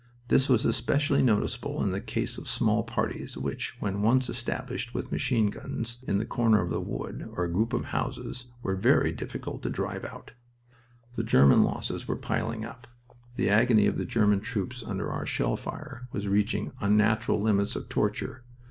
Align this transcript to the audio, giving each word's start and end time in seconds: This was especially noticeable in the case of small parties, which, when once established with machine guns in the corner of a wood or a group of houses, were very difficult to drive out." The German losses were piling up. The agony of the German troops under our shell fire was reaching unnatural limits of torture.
This 0.29 0.49
was 0.49 0.65
especially 0.65 1.21
noticeable 1.21 1.83
in 1.83 1.91
the 1.91 2.01
case 2.01 2.39
of 2.39 2.47
small 2.49 2.81
parties, 2.81 3.37
which, 3.37 3.77
when 3.79 4.01
once 4.01 4.29
established 4.31 4.95
with 4.95 5.11
machine 5.11 5.51
guns 5.51 6.03
in 6.07 6.17
the 6.17 6.25
corner 6.25 6.59
of 6.59 6.71
a 6.71 6.79
wood 6.79 7.29
or 7.35 7.43
a 7.43 7.51
group 7.51 7.71
of 7.71 7.85
houses, 7.93 8.45
were 8.63 8.73
very 8.75 9.11
difficult 9.11 9.61
to 9.61 9.69
drive 9.69 10.03
out." 10.03 10.31
The 11.15 11.23
German 11.23 11.61
losses 11.61 12.07
were 12.07 12.15
piling 12.15 12.65
up. 12.65 12.87
The 13.35 13.51
agony 13.51 13.85
of 13.85 13.99
the 13.99 14.05
German 14.05 14.39
troops 14.39 14.83
under 14.83 15.11
our 15.11 15.27
shell 15.27 15.55
fire 15.55 16.07
was 16.11 16.27
reaching 16.27 16.71
unnatural 16.79 17.39
limits 17.39 17.75
of 17.75 17.87
torture. 17.87 18.43